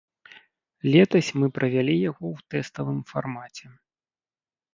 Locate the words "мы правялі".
1.41-1.95